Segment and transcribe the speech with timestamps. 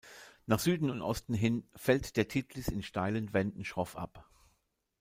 [0.47, 4.27] Nach Süden und Osten hin fällt der Titlis in steilen Wänden schroff ab.